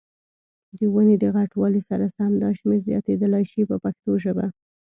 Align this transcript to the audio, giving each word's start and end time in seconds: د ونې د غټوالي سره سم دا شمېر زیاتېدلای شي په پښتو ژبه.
د 0.77 0.79
ونې 0.93 1.15
د 1.19 1.25
غټوالي 1.35 1.81
سره 1.89 2.05
سم 2.15 2.31
دا 2.43 2.49
شمېر 2.59 2.79
زیاتېدلای 2.89 3.43
شي 3.51 3.61
په 3.69 3.75
پښتو 3.83 4.11
ژبه. 4.23 4.45